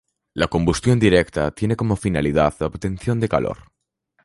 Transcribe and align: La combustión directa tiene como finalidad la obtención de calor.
La 0.33 0.47
combustión 0.47 0.97
directa 0.97 1.51
tiene 1.51 1.75
como 1.75 1.95
finalidad 1.95 2.55
la 2.59 2.65
obtención 2.65 3.19
de 3.19 3.29
calor. 3.29 3.71